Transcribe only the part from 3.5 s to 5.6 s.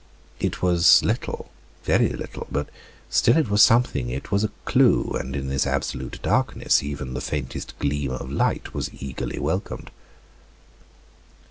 was something. It was a clue; and in